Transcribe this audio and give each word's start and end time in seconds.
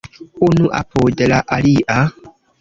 Unu 0.47 0.65
apud 0.79 1.17
la 1.33 1.39
alia. 1.59 1.99